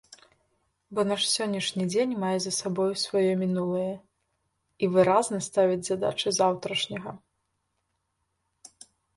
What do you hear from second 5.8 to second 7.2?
задачы заўтрашняга.